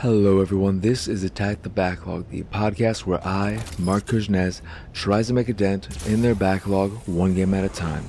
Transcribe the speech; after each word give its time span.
Hello, 0.00 0.40
everyone. 0.40 0.80
This 0.80 1.08
is 1.08 1.24
Attack 1.24 1.60
the 1.60 1.68
Backlog, 1.68 2.30
the 2.30 2.42
podcast 2.44 3.04
where 3.04 3.22
I, 3.22 3.62
Mark 3.78 4.06
Kuznez, 4.06 4.62
tries 4.94 5.26
to 5.26 5.34
make 5.34 5.50
a 5.50 5.52
dent 5.52 6.06
in 6.06 6.22
their 6.22 6.34
backlog 6.34 6.92
one 7.06 7.34
game 7.34 7.52
at 7.52 7.64
a 7.64 7.68
time. 7.68 8.06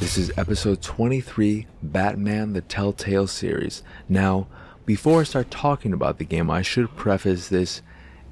This 0.00 0.18
is 0.18 0.30
episode 0.36 0.82
23 0.82 1.66
Batman 1.82 2.52
the 2.52 2.60
Telltale 2.60 3.26
series. 3.26 3.82
Now, 4.06 4.48
before 4.84 5.22
I 5.22 5.24
start 5.24 5.50
talking 5.50 5.94
about 5.94 6.18
the 6.18 6.26
game, 6.26 6.50
I 6.50 6.60
should 6.60 6.94
preface 6.94 7.48
this 7.48 7.80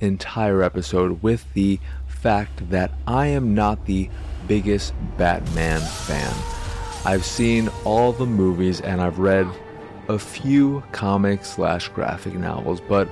entire 0.01 0.63
episode 0.63 1.23
with 1.23 1.51
the 1.55 1.81
fact 2.09 2.69
that 2.69 2.93
I 3.07 3.29
am 3.29 3.55
not 3.55 3.87
the 3.87 4.11
biggest 4.47 4.93
Batman 5.17 5.81
fan. 5.81 6.35
I've 7.07 7.25
seen 7.25 7.71
all 7.87 8.13
the 8.13 8.27
movies 8.27 8.83
and 8.83 9.01
I've 9.01 9.19
read 9.19 9.47
a 10.09 10.19
few 10.19 10.83
comic 10.93 11.45
slash 11.45 11.89
graphic 11.89 12.35
novels, 12.35 12.81
but 12.81 13.09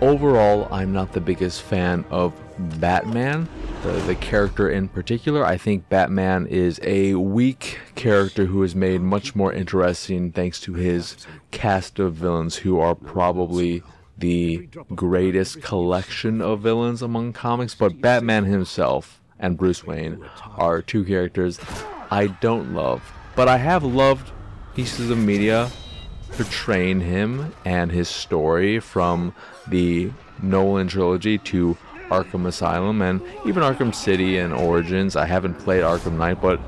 overall, 0.00 0.68
I'm 0.70 0.92
not 0.92 1.12
the 1.12 1.20
biggest 1.20 1.62
fan 1.62 2.04
of 2.10 2.32
Batman, 2.80 3.48
the, 3.82 3.92
the 3.92 4.14
character 4.14 4.70
in 4.70 4.88
particular. 4.88 5.44
I 5.44 5.56
think 5.56 5.88
Batman 5.88 6.46
is 6.46 6.80
a 6.82 7.14
weak 7.14 7.78
character 7.94 8.46
who 8.46 8.62
is 8.62 8.74
made 8.74 9.00
much 9.00 9.36
more 9.36 9.52
interesting 9.52 10.32
thanks 10.32 10.60
to 10.62 10.74
his 10.74 11.16
cast 11.50 11.98
of 11.98 12.14
villains, 12.14 12.56
who 12.56 12.80
are 12.80 12.94
probably 12.94 13.82
the 14.16 14.68
greatest 14.94 15.62
collection 15.62 16.40
of 16.40 16.60
villains 16.60 17.02
among 17.02 17.32
comics. 17.32 17.74
But 17.74 18.00
Batman 18.00 18.44
himself 18.44 19.20
and 19.38 19.56
Bruce 19.56 19.84
Wayne 19.84 20.24
are 20.56 20.82
two 20.82 21.04
characters 21.04 21.60
I 22.10 22.28
don't 22.40 22.74
love. 22.74 23.12
But 23.36 23.46
I 23.46 23.58
have 23.58 23.84
loved 23.84 24.32
pieces 24.74 25.10
of 25.10 25.18
media 25.18 25.70
portraying 26.38 27.00
him 27.00 27.52
and 27.64 27.90
his 27.90 28.08
story 28.08 28.78
from 28.78 29.34
the 29.66 30.08
Nolan 30.40 30.86
trilogy 30.86 31.36
to 31.36 31.76
Arkham 32.10 32.46
Asylum 32.46 33.02
and 33.02 33.20
even 33.44 33.64
Arkham 33.64 33.92
City 33.92 34.38
and 34.38 34.54
Origins. 34.54 35.16
I 35.16 35.26
haven't 35.26 35.54
played 35.54 35.82
Arkham 35.82 36.16
Knight, 36.16 36.40
but 36.40 36.60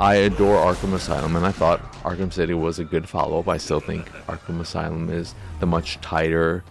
I 0.00 0.14
adore 0.14 0.56
Arkham 0.56 0.94
Asylum, 0.94 1.36
and 1.36 1.44
I 1.44 1.52
thought 1.52 1.80
Arkham 2.04 2.32
City 2.32 2.54
was 2.54 2.78
a 2.78 2.84
good 2.84 3.06
follow 3.06 3.40
up. 3.40 3.48
I 3.48 3.58
still 3.58 3.80
think 3.80 4.10
Arkham 4.28 4.60
Asylum 4.60 5.10
is 5.10 5.34
the 5.60 5.66
much 5.66 6.00
tighter, 6.00 6.64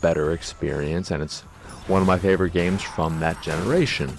better 0.00 0.32
experience, 0.32 1.12
and 1.12 1.22
it's 1.22 1.42
one 1.86 2.00
of 2.00 2.08
my 2.08 2.18
favorite 2.18 2.52
games 2.52 2.82
from 2.82 3.20
that 3.20 3.40
generation. 3.40 4.18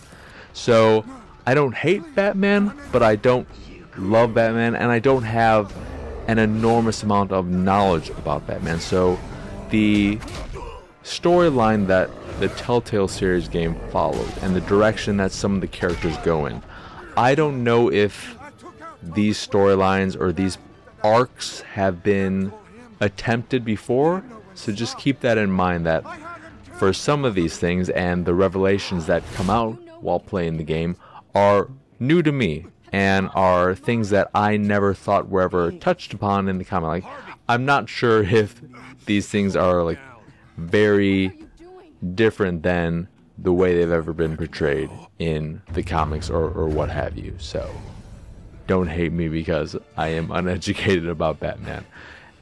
So 0.54 1.04
I 1.46 1.56
don't 1.56 1.76
hate 1.76 2.16
Batman, 2.16 2.74
but 2.94 3.04
I 3.04 3.18
don't 3.18 3.50
love 3.98 4.34
Batman, 4.34 4.76
and 4.76 4.90
I 4.90 5.00
don't 5.00 5.24
have 5.24 5.74
an 6.28 6.40
enormous 6.40 7.04
amount 7.04 7.32
of 7.32 7.50
knowledge 7.50 8.10
about 8.12 8.46
Batman. 8.48 8.80
So 8.80 9.20
the 9.70 10.18
storyline 11.04 11.88
that 11.88 12.10
the 12.40 12.50
Telltale 12.50 13.08
series 13.08 13.48
game 13.48 13.76
followed 13.92 14.32
and 14.42 14.56
the 14.56 14.62
direction 14.62 15.18
that 15.18 15.32
some 15.32 15.56
of 15.56 15.62
the 15.62 15.68
characters 15.68 16.18
go 16.20 16.46
in, 16.46 16.62
I 17.18 17.36
don't 17.36 17.64
know 17.64 17.92
if 17.92 18.38
these 19.02 19.38
storylines 19.46 20.20
or 20.20 20.32
these 20.32 20.58
arcs 21.04 21.62
have 21.62 22.04
been 22.04 22.54
attempted 23.00 23.66
before. 23.66 24.24
So 24.54 24.72
just 24.72 24.98
keep 24.98 25.22
that 25.22 25.38
in 25.38 25.52
mind 25.52 25.86
that 25.86 26.04
for 26.78 26.94
some 26.94 27.26
of 27.26 27.36
these 27.36 27.58
things 27.58 27.90
and 27.90 28.26
the 28.26 28.34
revelations 28.34 29.08
that 29.08 29.24
come 29.34 29.50
out 29.50 29.78
while 30.02 30.20
playing 30.20 30.58
the 30.58 30.64
game 30.64 30.96
are 31.34 31.70
new 32.00 32.22
to 32.22 32.32
me 32.32 32.66
and 32.92 33.30
are 33.34 33.76
things 33.76 34.10
that 34.10 34.30
I 34.34 34.58
never 34.58 34.94
thought 34.94 35.30
were 35.30 35.42
ever 35.42 35.72
touched 35.72 36.14
upon 36.14 36.48
in 36.48 36.58
the 36.58 36.66
comic. 36.66 37.04
Like, 37.04 37.14
I'm 37.48 37.66
not 37.66 37.90
sure 37.90 38.24
if 38.24 38.62
these 39.06 39.28
things 39.28 39.56
are 39.56 39.84
like 39.84 40.00
very 40.58 41.34
different 42.16 42.64
than 42.64 43.08
the 43.38 43.54
way 43.54 43.76
they've 43.78 43.92
ever 43.92 44.14
been 44.14 44.38
portrayed 44.38 44.90
in 45.20 45.62
the 45.74 45.84
comics 45.84 46.30
or, 46.30 46.50
or 46.50 46.68
what 46.68 46.90
have 46.90 47.18
you. 47.18 47.36
So 47.40 47.70
don't 48.68 48.88
hate 48.88 49.12
me 49.12 49.28
because 49.28 49.76
I 49.98 50.10
am 50.10 50.32
uneducated 50.32 51.08
about 51.08 51.40
Batman. 51.40 51.86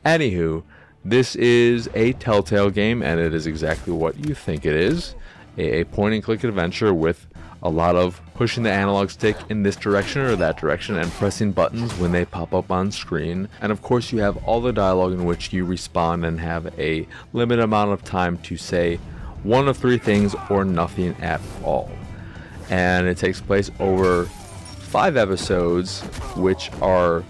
Anywho, 0.05 0.63
this 1.05 1.35
is 1.35 1.89
a 1.93 2.13
Telltale 2.13 2.69
game, 2.69 3.01
and 3.01 3.19
it 3.19 3.33
is 3.33 3.47
exactly 3.47 3.93
what 3.93 4.17
you 4.25 4.33
think 4.33 4.65
it 4.65 4.75
is 4.75 5.15
a, 5.59 5.81
a 5.81 5.83
point 5.85 6.15
and 6.15 6.23
click 6.23 6.43
adventure 6.43 6.93
with 6.93 7.27
a 7.61 7.69
lot 7.69 7.95
of 7.95 8.21
pushing 8.35 8.63
the 8.63 8.71
analog 8.71 9.09
stick 9.09 9.35
in 9.49 9.63
this 9.63 9.75
direction 9.75 10.21
or 10.21 10.35
that 10.35 10.57
direction 10.57 10.97
and 10.97 11.11
pressing 11.11 11.51
buttons 11.51 11.93
when 11.97 12.11
they 12.11 12.25
pop 12.25 12.53
up 12.53 12.71
on 12.71 12.91
screen. 12.91 13.49
And 13.61 13.71
of 13.71 13.81
course, 13.81 14.11
you 14.11 14.19
have 14.19 14.37
all 14.45 14.61
the 14.61 14.71
dialogue 14.71 15.11
in 15.11 15.25
which 15.25 15.51
you 15.51 15.65
respond 15.65 16.25
and 16.25 16.39
have 16.39 16.67
a 16.79 17.07
limited 17.33 17.63
amount 17.63 17.91
of 17.91 18.03
time 18.03 18.37
to 18.39 18.55
say 18.55 18.97
one 19.43 19.67
of 19.67 19.77
three 19.77 19.97
things 19.97 20.35
or 20.49 20.63
nothing 20.63 21.15
at 21.21 21.41
all. 21.63 21.89
And 22.69 23.07
it 23.07 23.17
takes 23.17 23.41
place 23.41 23.71
over 23.79 24.25
five 24.25 25.17
episodes, 25.17 26.01
which 26.35 26.71
are 26.81 27.23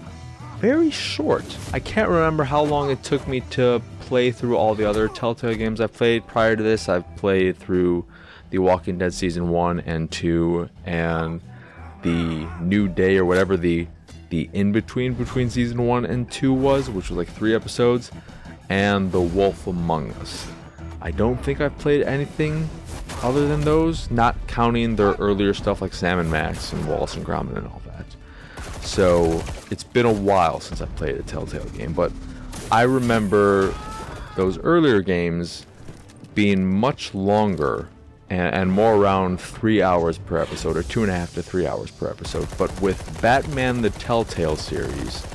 very 0.58 0.90
short. 0.90 1.44
I 1.72 1.80
can't 1.80 2.08
remember 2.08 2.44
how 2.44 2.62
long 2.62 2.90
it 2.90 3.02
took 3.02 3.26
me 3.26 3.40
to 3.50 3.82
play 4.00 4.30
through 4.30 4.56
all 4.56 4.74
the 4.74 4.88
other 4.88 5.08
Telltale 5.08 5.54
games 5.54 5.80
I've 5.80 5.92
played. 5.92 6.26
Prior 6.26 6.54
to 6.54 6.62
this, 6.62 6.88
I've 6.88 7.16
played 7.16 7.56
through 7.56 8.04
The 8.50 8.58
Walking 8.58 8.98
Dead 8.98 9.14
season 9.14 9.48
one 9.48 9.80
and 9.80 10.10
two, 10.10 10.68
and 10.84 11.40
the 12.02 12.48
New 12.60 12.88
Day 12.88 13.16
or 13.16 13.24
whatever 13.24 13.56
the 13.56 13.86
the 14.30 14.48
in 14.52 14.72
between 14.72 15.14
between 15.14 15.50
season 15.50 15.86
one 15.86 16.04
and 16.04 16.30
two 16.30 16.52
was, 16.52 16.88
which 16.88 17.10
was 17.10 17.18
like 17.18 17.28
three 17.28 17.54
episodes, 17.54 18.10
and 18.68 19.12
The 19.12 19.20
Wolf 19.20 19.66
Among 19.66 20.12
Us. 20.14 20.46
I 21.02 21.10
don't 21.10 21.42
think 21.42 21.60
I've 21.60 21.76
played 21.78 22.02
anything 22.02 22.68
other 23.22 23.46
than 23.46 23.60
those, 23.62 24.10
not 24.10 24.36
counting 24.46 24.96
their 24.96 25.12
earlier 25.12 25.52
stuff 25.54 25.82
like 25.82 25.92
Sam 25.92 26.18
and 26.18 26.30
Max 26.30 26.72
and 26.72 26.88
Wallace 26.88 27.16
and 27.16 27.24
Gromit 27.24 27.56
and 27.56 27.66
all 27.66 27.82
that. 27.86 28.06
So 28.84 29.42
it's 29.70 29.84
been 29.84 30.06
a 30.06 30.12
while 30.12 30.60
since 30.60 30.80
I've 30.80 30.94
played 30.96 31.16
a 31.16 31.22
Telltale 31.22 31.64
game, 31.70 31.92
but 31.92 32.12
I 32.70 32.82
remember 32.82 33.74
those 34.36 34.58
earlier 34.58 35.00
games 35.00 35.66
being 36.34 36.66
much 36.66 37.14
longer 37.14 37.88
and, 38.30 38.54
and, 38.54 38.72
more 38.72 38.94
around 38.94 39.40
three 39.40 39.82
hours 39.82 40.16
per 40.16 40.38
episode, 40.38 40.76
or 40.76 40.84
two 40.84 41.02
and 41.02 41.10
a 41.10 41.14
half 41.14 41.34
to 41.34 41.42
three 41.42 41.66
hours 41.66 41.90
per 41.90 42.08
episode. 42.08 42.48
But 42.56 42.80
with 42.80 43.20
Batman 43.20 43.82
the 43.82 43.90
Telltale 43.90 44.56
series, 44.56 45.26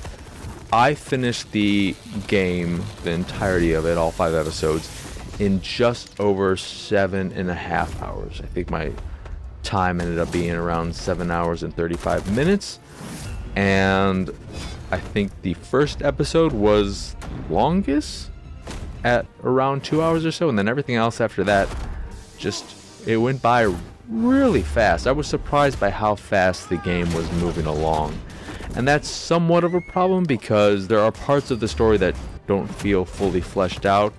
I 0.72 0.96
finished 0.96 1.52
the 1.52 1.96
game, 2.28 2.84
the 3.04 3.12
entirety 3.12 3.74
of 3.74 3.86
it, 3.86 3.98
all 3.98 4.12
five 4.12 4.34
episodes, 4.34 4.90
in 5.40 5.62
just 5.62 6.20
over 6.20 6.56
seven 6.56 7.32
and 7.34 7.50
a 7.50 7.54
half 7.54 8.02
hours. 8.02 8.40
I 8.42 8.46
think 8.48 8.70
my 8.70 8.92
time 9.64 10.00
ended 10.00 10.20
up 10.20 10.32
being 10.32 10.52
around 10.52 10.96
seven 10.96 11.32
hours 11.32 11.64
and 11.64 11.76
35 11.76 12.34
minutes. 12.34 12.80
And 13.56 14.30
I 14.92 15.00
think 15.00 15.42
the 15.42 15.56
first 15.56 16.02
episode 16.02 16.54
was 16.54 17.16
longest 17.50 18.30
at 19.04 19.26
around 19.44 19.84
two 19.84 20.02
hours 20.02 20.26
or 20.26 20.32
so, 20.32 20.50
and 20.50 20.58
then 20.58 20.68
everything 20.68 20.96
else 20.96 21.20
after 21.20 21.44
that 21.44 21.68
just 22.38 22.66
it 23.06 23.18
went 23.18 23.42
by 23.42 23.74
really 24.10 24.62
fast. 24.62 25.08
I 25.08 25.12
was 25.12 25.28
surprised 25.28 25.80
by 25.80 25.90
how 25.90 26.16
fast 26.16 26.70
the 26.70 26.78
game 26.78 27.12
was 27.14 27.32
moving 27.34 27.66
along. 27.66 28.18
And 28.76 28.88
that's 28.88 29.08
somewhat 29.08 29.64
of 29.64 29.74
a 29.74 29.82
problem 29.82 30.26
because 30.26 30.88
there 30.88 31.00
are 31.00 31.12
parts 31.12 31.52
of 31.52 31.60
the 31.60 31.68
story 31.68 31.98
that 31.98 32.16
don't 32.48 32.68
feel 32.68 33.06
fully 33.06 33.42
fleshed 33.42 33.86
out, 33.86 34.14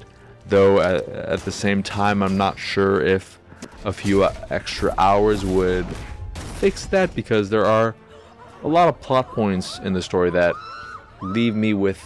though 0.48 0.80
at, 0.80 1.06
at 1.08 1.40
the 1.40 1.52
same 1.52 1.82
time, 1.82 2.22
I'm 2.22 2.36
not 2.36 2.58
sure 2.58 3.00
if 3.00 3.38
a 3.84 3.92
few 3.92 4.24
extra 4.50 4.94
hours 4.98 5.44
would 5.44 5.86
fix 6.58 6.86
that 6.86 7.14
because 7.14 7.50
there 7.50 7.66
are 7.66 7.94
a 8.62 8.68
lot 8.68 8.88
of 8.88 9.00
plot 9.00 9.28
points 9.28 9.78
in 9.80 9.92
the 9.92 10.02
story 10.02 10.30
that 10.30 10.54
leave 11.20 11.54
me 11.54 11.74
with 11.74 12.02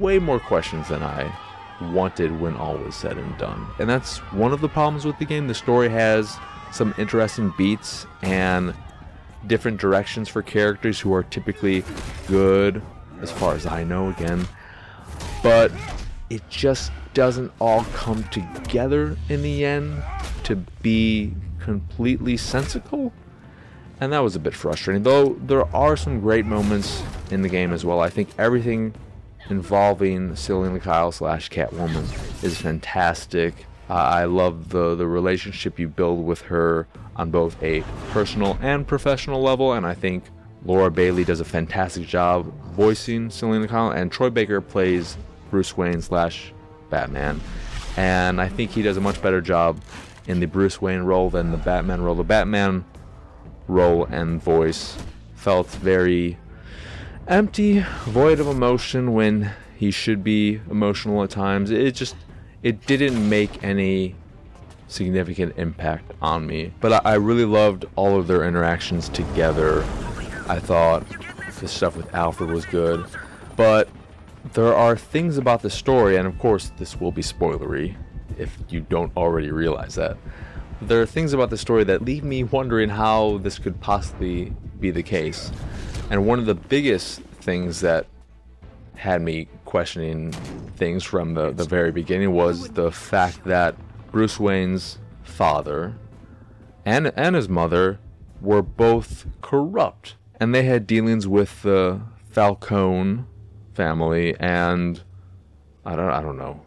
way 0.00 0.18
more 0.18 0.40
questions 0.40 0.88
than 0.88 1.02
I 1.02 1.32
wanted 1.80 2.40
when 2.40 2.54
all 2.56 2.76
was 2.76 2.94
said 2.94 3.18
and 3.18 3.38
done. 3.38 3.66
And 3.78 3.88
that's 3.88 4.18
one 4.32 4.52
of 4.52 4.60
the 4.60 4.68
problems 4.68 5.04
with 5.04 5.18
the 5.18 5.24
game. 5.24 5.48
The 5.48 5.54
story 5.54 5.88
has 5.88 6.36
some 6.72 6.94
interesting 6.98 7.52
beats 7.56 8.06
and 8.22 8.74
different 9.46 9.80
directions 9.80 10.28
for 10.28 10.42
characters 10.42 10.98
who 11.00 11.12
are 11.12 11.22
typically 11.22 11.84
good, 12.26 12.82
as 13.20 13.30
far 13.30 13.54
as 13.54 13.66
I 13.66 13.84
know, 13.84 14.08
again. 14.08 14.46
But 15.42 15.70
it 16.30 16.48
just 16.48 16.90
doesn't 17.12 17.52
all 17.60 17.84
come 17.94 18.24
together 18.24 19.16
in 19.28 19.42
the 19.42 19.64
end 19.64 20.02
to 20.44 20.56
be 20.82 21.34
completely 21.60 22.36
sensical. 22.36 23.12
And 24.00 24.12
that 24.12 24.20
was 24.20 24.34
a 24.34 24.40
bit 24.40 24.54
frustrating. 24.54 25.02
Though 25.02 25.34
there 25.34 25.64
are 25.74 25.96
some 25.96 26.20
great 26.20 26.44
moments 26.44 27.02
in 27.30 27.42
the 27.42 27.48
game 27.48 27.72
as 27.72 27.84
well. 27.84 28.00
I 28.00 28.10
think 28.10 28.28
everything 28.38 28.94
involving 29.50 30.34
Selina 30.36 30.80
Kyle 30.80 31.12
slash 31.12 31.50
Catwoman 31.50 32.04
is 32.42 32.60
fantastic. 32.60 33.66
Uh, 33.90 33.94
I 33.94 34.24
love 34.24 34.70
the 34.70 34.94
the 34.94 35.06
relationship 35.06 35.78
you 35.78 35.88
build 35.88 36.24
with 36.24 36.42
her 36.42 36.86
on 37.16 37.30
both 37.30 37.62
a 37.62 37.82
personal 38.10 38.58
and 38.60 38.86
professional 38.86 39.42
level, 39.42 39.72
and 39.74 39.86
I 39.86 39.94
think 39.94 40.24
Laura 40.64 40.90
Bailey 40.90 41.24
does 41.24 41.40
a 41.40 41.44
fantastic 41.44 42.06
job 42.06 42.52
voicing 42.72 43.30
Selina 43.30 43.68
Kyle, 43.68 43.90
and 43.90 44.10
Troy 44.10 44.30
Baker 44.30 44.60
plays 44.60 45.16
Bruce 45.50 45.76
Wayne 45.76 46.00
slash 46.00 46.52
Batman. 46.90 47.40
and 47.96 48.40
I 48.40 48.48
think 48.48 48.70
he 48.70 48.82
does 48.82 48.96
a 48.96 49.00
much 49.00 49.20
better 49.22 49.40
job 49.40 49.80
in 50.26 50.40
the 50.40 50.46
Bruce 50.46 50.80
Wayne 50.80 51.02
role 51.02 51.30
than 51.30 51.50
the 51.50 51.58
Batman 51.58 52.00
role. 52.02 52.14
The 52.14 52.24
Batman 52.24 52.84
role 53.68 54.06
and 54.06 54.42
voice 54.42 54.96
felt 55.34 55.68
very 55.68 56.38
empty, 57.28 57.84
void 58.04 58.40
of 58.40 58.46
emotion 58.46 59.12
when 59.12 59.52
he 59.76 59.90
should 59.90 60.22
be 60.22 60.60
emotional 60.70 61.22
at 61.22 61.30
times. 61.30 61.70
It 61.70 61.94
just 61.94 62.16
it 62.62 62.86
didn't 62.86 63.28
make 63.28 63.62
any 63.62 64.14
significant 64.88 65.54
impact 65.56 66.12
on 66.22 66.46
me. 66.46 66.72
But 66.80 66.92
I, 66.92 67.12
I 67.12 67.14
really 67.14 67.44
loved 67.44 67.84
all 67.96 68.18
of 68.18 68.26
their 68.26 68.44
interactions 68.44 69.08
together. 69.08 69.82
I 70.48 70.58
thought 70.58 71.04
the 71.60 71.68
stuff 71.68 71.96
with 71.96 72.12
Alfred 72.14 72.50
was 72.50 72.66
good. 72.66 73.04
But 73.56 73.88
there 74.52 74.74
are 74.74 74.96
things 74.96 75.38
about 75.38 75.62
the 75.62 75.70
story, 75.70 76.16
and 76.16 76.26
of 76.26 76.38
course, 76.38 76.72
this 76.78 77.00
will 77.00 77.12
be 77.12 77.22
spoilery 77.22 77.96
if 78.38 78.56
you 78.68 78.80
don't 78.80 79.14
already 79.16 79.50
realize 79.50 79.94
that. 79.94 80.16
There 80.82 81.00
are 81.00 81.06
things 81.06 81.32
about 81.32 81.50
the 81.50 81.56
story 81.56 81.84
that 81.84 82.04
leave 82.04 82.24
me 82.24 82.44
wondering 82.44 82.90
how 82.90 83.38
this 83.38 83.58
could 83.58 83.80
possibly 83.80 84.52
be 84.80 84.90
the 84.90 85.02
case. 85.02 85.50
And 86.10 86.26
one 86.26 86.38
of 86.38 86.46
the 86.46 86.54
biggest 86.54 87.20
things 87.20 87.80
that 87.80 88.06
had 88.94 89.22
me 89.22 89.48
questioning 89.64 90.32
things 90.76 91.02
from 91.04 91.34
the, 91.34 91.50
the 91.50 91.64
very 91.64 91.90
beginning 91.90 92.32
was 92.32 92.70
the 92.70 92.90
fact 92.90 93.44
that 93.44 93.74
Bruce 94.12 94.38
Wayne's 94.38 94.98
father 95.22 95.94
and 96.84 97.12
and 97.16 97.34
his 97.34 97.48
mother 97.48 97.98
were 98.40 98.62
both 98.62 99.26
corrupt, 99.40 100.16
and 100.38 100.54
they 100.54 100.64
had 100.64 100.86
dealings 100.86 101.26
with 101.26 101.62
the 101.62 102.00
Falcone 102.30 103.24
family 103.72 104.36
and 104.38 105.02
I 105.84 105.96
don't 105.96 106.10
I 106.10 106.20
don't 106.20 106.38
know 106.38 106.62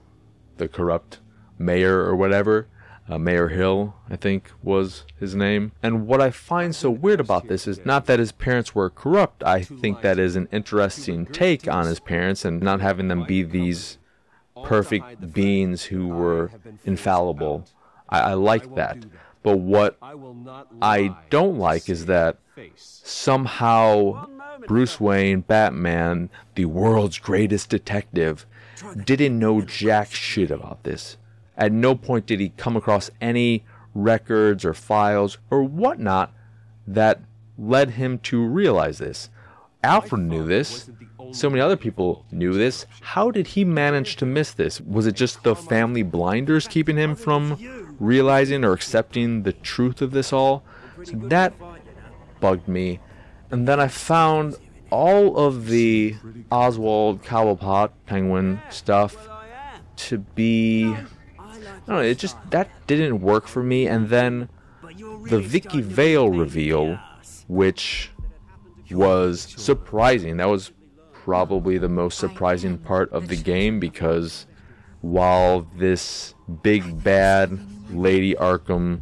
the 0.58 0.68
corrupt 0.68 1.20
mayor 1.58 2.00
or 2.00 2.16
whatever. 2.16 2.68
Uh, 3.10 3.18
Mayor 3.18 3.48
Hill, 3.48 3.96
I 4.10 4.18
think, 4.18 4.52
was 4.62 5.06
his 5.18 5.34
name. 5.34 5.72
And 5.82 6.08
what 6.08 6.20
I 6.20 6.30
find 6.30 6.76
so 6.76 6.90
weird 6.90 7.22
about 7.22 7.48
this 7.48 7.66
is 7.66 7.86
not 7.86 8.06
that 8.08 8.20
his 8.20 8.34
parents 8.34 8.76
were 8.76 8.90
corrupt. 8.90 9.44
I 9.44 9.62
think 9.62 10.02
that 10.02 10.20
is 10.20 10.36
an 10.36 10.50
interesting 10.52 11.26
take 11.26 11.70
on 11.70 11.86
his 11.86 12.02
parents 12.02 12.44
and 12.44 12.62
not 12.62 12.82
having 12.82 13.08
them 13.08 13.24
be 13.26 13.44
these 13.44 13.98
perfect 14.64 15.34
beings 15.34 15.84
who 15.84 16.10
were 16.10 16.52
infallible. 16.84 17.66
I, 18.10 18.20
I 18.20 18.34
like 18.34 18.76
that. 18.76 19.06
But 19.42 19.60
what 19.60 19.98
I 20.82 21.16
don't 21.30 21.58
like 21.58 21.90
is 21.90 22.08
that 22.08 22.38
somehow 22.76 24.28
Bruce 24.68 25.00
Wayne, 25.00 25.42
Batman, 25.42 26.30
the 26.56 26.66
world's 26.66 27.20
greatest 27.20 27.70
detective, 27.70 28.46
didn't 29.06 29.40
know 29.40 29.62
jack 29.62 30.12
shit 30.12 30.52
about 30.52 30.84
this. 30.84 31.18
At 31.58 31.72
no 31.72 31.96
point 31.96 32.26
did 32.26 32.40
he 32.40 32.50
come 32.50 32.76
across 32.78 33.10
any 33.20 33.66
records 33.96 34.64
or 34.64 34.74
files 34.74 35.38
or 35.50 35.64
whatnot 35.64 36.32
that 36.86 37.20
led 37.58 37.92
him 37.92 38.20
to 38.20 38.46
realize 38.46 39.00
this. 39.00 39.30
Alfred 39.84 40.22
knew 40.22 40.46
this. 40.46 40.90
So 41.32 41.50
many 41.50 41.62
other 41.62 41.76
people 41.76 42.26
knew 42.32 42.54
this. 42.54 42.86
How 43.02 43.32
did 43.32 43.48
he 43.48 43.66
manage 43.66 44.16
to 44.18 44.26
miss 44.26 44.54
this? 44.54 44.80
Was 44.82 45.08
it 45.08 45.16
just 45.16 45.44
the 45.44 45.56
family 45.56 46.04
blinders 46.04 46.68
keeping 46.68 46.96
him 46.96 47.16
from 47.16 47.58
realizing 48.00 48.64
or 48.64 48.72
accepting 48.72 49.44
the 49.44 49.54
truth 49.54 50.02
of 50.02 50.12
this 50.12 50.32
all? 50.32 50.64
So 51.04 51.14
that 51.24 51.54
bugged 52.40 52.68
me. 52.68 53.00
And 53.52 53.68
then 53.68 53.80
I 53.80 53.88
found 53.88 54.56
all 54.90 55.38
of 55.38 55.68
the 55.68 56.16
Oswald 56.52 57.24
Cobblepot 57.24 57.92
Penguin 58.06 58.62
stuff 58.70 59.28
to 59.98 60.20
be 60.20 60.96
I 61.68 61.72
don't 61.72 61.88
know, 61.88 62.00
it 62.00 62.18
just 62.18 62.38
that 62.50 62.70
didn't 62.88 63.22
work 63.22 63.48
for 63.48 63.64
me 63.64 63.88
and 63.88 64.10
then 64.10 64.50
the 65.26 65.40
Vicky 65.40 65.82
Vale 65.82 66.30
reveal 66.30 67.00
which 67.48 68.12
was 68.92 69.42
surprising. 69.58 70.38
That 70.38 70.50
was 70.50 70.72
probably 71.14 71.78
the 71.78 71.90
most 71.90 72.18
surprising 72.18 72.78
part 72.78 73.12
of 73.12 73.28
the 73.28 73.36
game 73.36 73.80
because 73.80 74.46
while 75.02 75.62
this 75.78 76.34
big 76.64 77.04
bad 77.04 77.60
Lady 77.90 78.34
Arkham 78.36 79.02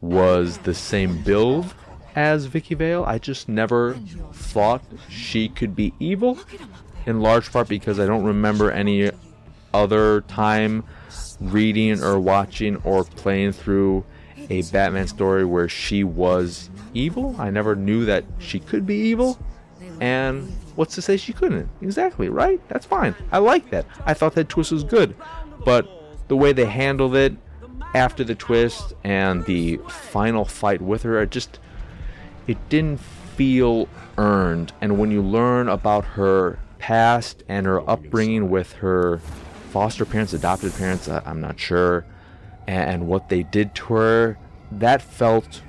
was 0.00 0.58
the 0.58 0.74
same 0.74 1.22
build 1.22 1.74
as 2.14 2.46
Vicky 2.46 2.74
Vale, 2.74 3.04
I 3.04 3.18
just 3.18 3.48
never 3.48 3.94
thought 4.32 4.82
she 5.08 5.48
could 5.48 5.76
be 5.76 5.94
evil. 6.00 6.38
In 7.06 7.20
large 7.20 7.52
part 7.52 7.68
because 7.68 8.00
I 8.00 8.06
don't 8.06 8.24
remember 8.24 8.70
any 8.70 9.10
other 9.72 10.22
time 10.22 10.84
reading 11.40 12.02
or 12.02 12.18
watching 12.18 12.76
or 12.84 13.04
playing 13.04 13.52
through 13.52 14.04
a 14.50 14.62
Batman 14.62 15.06
story 15.06 15.44
where 15.44 15.68
she 15.68 16.04
was 16.04 16.70
evil. 16.94 17.36
I 17.38 17.50
never 17.50 17.76
knew 17.76 18.04
that 18.06 18.24
she 18.38 18.60
could 18.60 18.86
be 18.86 18.96
evil. 18.96 19.38
And 20.00 20.52
what's 20.76 20.94
to 20.94 21.02
say 21.02 21.16
she 21.16 21.32
couldn't? 21.32 21.68
Exactly, 21.82 22.28
right? 22.28 22.60
That's 22.68 22.86
fine. 22.86 23.14
I 23.32 23.38
like 23.38 23.70
that. 23.70 23.84
I 24.06 24.14
thought 24.14 24.34
that 24.34 24.48
twist 24.48 24.72
was 24.72 24.84
good. 24.84 25.14
But 25.64 25.88
the 26.28 26.36
way 26.36 26.52
they 26.52 26.66
handled 26.66 27.16
it 27.16 27.36
after 27.94 28.22
the 28.22 28.34
twist 28.34 28.94
and 29.02 29.44
the 29.44 29.78
final 29.88 30.44
fight 30.44 30.80
with 30.80 31.02
her, 31.02 31.20
it 31.22 31.30
just 31.30 31.58
it 32.46 32.56
didn't 32.68 33.00
feel 33.00 33.88
earned. 34.16 34.72
And 34.80 34.98
when 34.98 35.10
you 35.10 35.22
learn 35.22 35.68
about 35.68 36.04
her 36.04 36.58
past 36.78 37.42
and 37.48 37.66
her 37.66 37.88
upbringing 37.88 38.50
with 38.50 38.72
her 38.74 39.20
foster 39.68 40.04
parents, 40.04 40.32
adopted 40.32 40.74
parents, 40.74 41.08
I'm 41.08 41.40
not 41.40 41.58
sure, 41.60 42.04
and 42.66 43.06
what 43.06 43.28
they 43.28 43.42
did 43.42 43.74
to 43.76 43.94
her, 43.94 44.38
that 44.72 45.00
felt 45.02 45.62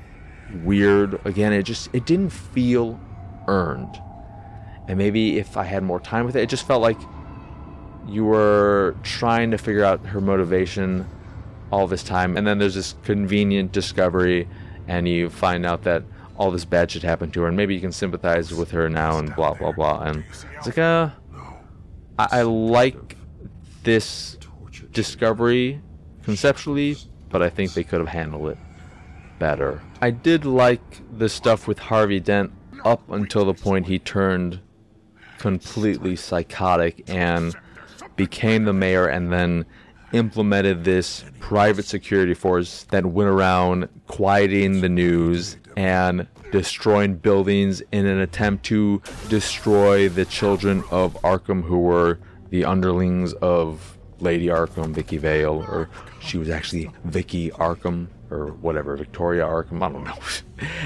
weird. 0.63 1.19
Again, 1.25 1.54
it 1.54 1.63
just 1.63 1.90
it 1.94 2.06
didn't 2.06 2.31
feel 2.31 3.00
earned. 3.48 4.01
And 4.88 4.98
maybe 4.98 5.38
if 5.38 5.56
I 5.56 5.63
had 5.63 5.84
more 5.84 6.00
time 6.00 6.25
with 6.25 6.36
it, 6.36 6.42
it 6.42 6.50
just 6.50 6.66
felt 6.66 6.81
like 6.81 7.00
you 8.07 8.25
were 8.25 8.96
trying 9.04 9.51
to 9.51 9.57
figure 9.57 9.84
out 9.84 10.04
her 10.07 10.19
motivation 10.19 11.06
all 11.72 11.86
this 11.86 12.02
time, 12.02 12.36
and 12.36 12.48
then 12.48 12.57
there's 12.57 12.74
this 12.74 12.95
convenient 13.04 13.72
discovery, 13.72 14.48
and 14.88 15.07
you 15.07 15.30
find 15.30 15.66
out 15.66 15.84
that 15.84 16.04
all 16.36 16.50
this 16.50 16.66
bad 16.66 16.90
shit 16.90 17.04
happened 17.04 17.34
to 17.34 17.42
her, 17.42 17.48
and 17.48 17.56
maybe 17.56 17.75
you 17.75 17.81
can 17.81 17.92
sympathize 17.92 18.52
with 18.52 18.72
her 18.72 18.90
now, 18.90 19.19
and 19.19 19.36
blah 19.36 19.54
blah 19.54 19.72
blah. 19.72 20.02
And 20.02 20.24
it's 20.57 20.66
like, 20.66 20.80
uh, 20.80 21.10
I, 22.18 22.28
I 22.31 22.42
like 22.42 23.16
this 23.84 24.38
discovery 24.92 25.81
conceptually, 26.24 26.98
but 27.30 27.42
I 27.42 27.50
think 27.50 27.74
they 27.74 27.83
could 27.83 28.00
have 28.00 28.09
handled 28.09 28.50
it 28.50 28.57
better. 29.40 29.81
I 30.02 30.12
did 30.12 30.45
like 30.45 30.81
the 31.18 31.30
stuff 31.30 31.68
with 31.68 31.80
Harvey 31.80 32.19
Dent 32.19 32.52
up 32.86 33.09
until 33.09 33.45
the 33.45 33.54
point 33.54 33.88
he 33.88 34.00
turned 34.00 34.59
completely 35.38 36.16
psychotic 36.16 37.04
and 37.09 37.56
became 38.16 38.66
the 38.66 38.74
mayor 38.74 39.07
and 39.07 39.31
then 39.31 39.66
implemented 40.12 40.83
this 40.83 41.24
private 41.40 41.86
security 41.86 42.33
force 42.33 42.83
that 42.86 43.06
went 43.06 43.30
around 43.30 43.88
quieting 44.07 44.81
the 44.81 44.90
news 44.90 45.57
and 45.78 46.28
destroying 46.52 47.16
buildings 47.16 47.81
in 47.92 48.06
an 48.06 48.19
attempt 48.19 48.66
to 48.66 49.02
destroy 49.30 50.09
the 50.09 50.26
children 50.26 50.83
of 50.90 51.14
Arkham 51.21 51.64
who 51.64 51.80
were 51.80 52.19
the 52.49 52.65
underlings 52.65 53.33
of 53.33 53.97
Lady 54.19 54.47
Arkham, 54.47 54.94
Vicky 54.94 55.18
Vale, 55.18 55.65
or 55.69 55.89
she 56.19 56.37
was 56.37 56.49
actually 56.49 56.91
Vicky 57.06 57.51
Arkham 57.51 58.07
or 58.29 58.47
whatever, 58.53 58.95
Victoria 58.95 59.44
Arkham, 59.44 59.81
I 59.81 59.91
don't 59.91 60.03
know. 60.03 60.18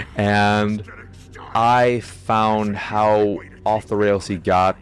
and 0.15 0.89
I 1.53 2.00
found 2.01 2.75
how 2.75 3.39
off 3.65 3.88
the 3.88 3.96
rails 3.96 4.27
he 4.27 4.38
got 4.38 4.77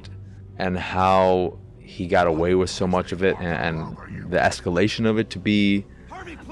and 0.58 0.78
how 0.78 1.58
he 1.80 2.08
got 2.08 2.28
away 2.28 2.56
with 2.56 2.70
so 2.70 2.88
much 2.88 3.12
of 3.12 3.24
it 3.24 3.36
and, 3.40 3.78
and 3.78 4.32
the 4.32 4.38
escalation 4.38 5.06
of 5.06 5.18
it 5.18 5.30
to 5.32 5.40
be 5.40 5.86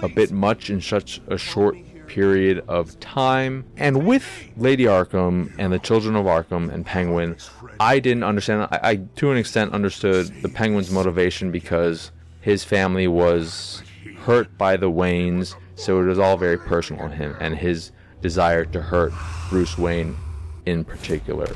a 0.02 0.10
bit 0.10 0.32
much 0.32 0.70
in 0.70 0.82
such 0.82 1.22
a 1.28 1.38
short 1.38 1.78
period 2.10 2.64
of 2.68 3.00
time. 3.00 3.64
And 3.78 4.06
with 4.06 4.26
Lady 4.58 4.84
Arkham 4.84 5.54
and 5.58 5.72
the 5.72 5.80
Children 5.80 6.16
of 6.16 6.26
Arkham 6.26 6.72
and 6.74 6.86
Penguin, 6.86 7.38
I 7.80 8.00
didn't 8.00 8.24
understand. 8.24 8.64
I, 8.72 8.80
I, 8.84 8.96
to 9.18 9.32
an 9.32 9.38
extent, 9.38 9.74
understood 9.74 10.28
the 10.42 10.50
Penguin's 10.50 10.92
motivation 10.92 11.52
because 11.52 12.12
his 12.42 12.64
family 12.64 13.08
was 13.08 13.84
hurt 14.26 14.58
by 14.58 14.76
the 14.76 14.90
Waynes, 14.92 15.56
so 15.76 16.02
it 16.02 16.06
was 16.06 16.20
all 16.20 16.36
very 16.36 16.58
personal 16.58 17.08
to 17.10 17.16
him 17.16 17.36
and 17.40 17.56
his 17.56 17.92
desire 18.22 18.66
to 18.66 18.82
hurt 18.82 19.14
Bruce 19.50 19.78
Wayne 19.78 20.18
in 20.66 20.84
particular 20.84 21.56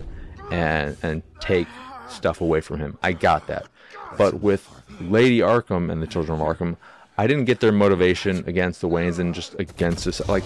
and 0.51 0.95
and 1.03 1.23
take 1.39 1.67
stuff 2.07 2.41
away 2.41 2.61
from 2.61 2.79
him. 2.79 2.97
I 3.01 3.13
got 3.13 3.47
that. 3.47 3.67
But 4.17 4.41
with 4.41 4.69
Lady 5.01 5.39
Arkham 5.39 5.91
and 5.91 6.01
the 6.01 6.07
Children 6.07 6.39
of 6.39 6.47
Arkham, 6.47 6.77
I 7.17 7.27
didn't 7.27 7.45
get 7.45 7.59
their 7.59 7.71
motivation 7.71 8.43
against 8.47 8.81
the 8.81 8.89
Waynes 8.89 9.19
and 9.19 9.35
just 9.35 9.55
against 9.59 10.05
this. 10.05 10.27
Like, 10.27 10.43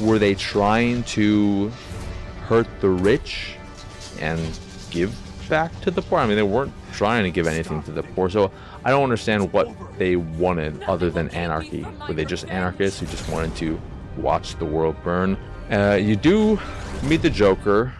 were 0.00 0.18
they 0.18 0.34
trying 0.34 1.02
to 1.04 1.70
hurt 2.46 2.68
the 2.80 2.88
rich 2.88 3.56
and 4.20 4.40
give 4.90 5.14
back 5.48 5.78
to 5.82 5.90
the 5.90 6.02
poor. 6.02 6.18
I 6.18 6.26
mean, 6.26 6.36
they 6.36 6.42
weren't 6.42 6.72
trying 6.92 7.24
to 7.24 7.30
give 7.30 7.46
anything 7.46 7.82
to 7.84 7.92
the 7.92 8.02
poor, 8.02 8.30
so 8.30 8.50
I 8.84 8.90
don't 8.90 9.02
understand 9.02 9.52
what 9.52 9.68
they 9.98 10.16
wanted 10.16 10.82
other 10.84 11.10
than 11.10 11.28
anarchy. 11.30 11.86
Were 12.06 12.14
they 12.14 12.24
just 12.24 12.46
anarchists 12.46 13.00
who 13.00 13.06
just 13.06 13.28
wanted 13.28 13.54
to 13.56 13.80
watch 14.16 14.56
the 14.56 14.64
world 14.64 14.96
burn? 15.02 15.36
Uh, 15.70 15.98
you 16.00 16.16
do 16.16 16.58
meet 17.02 17.22
the 17.22 17.30
Joker 17.30 17.92